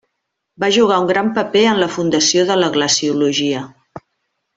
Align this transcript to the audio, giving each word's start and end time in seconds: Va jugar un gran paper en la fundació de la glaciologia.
Va 0.61 0.69
jugar 0.77 0.95
un 1.01 1.09
gran 1.11 1.29
paper 1.35 1.63
en 1.73 1.81
la 1.83 1.89
fundació 1.97 2.47
de 2.53 2.57
la 2.63 2.71
glaciologia. 2.79 3.63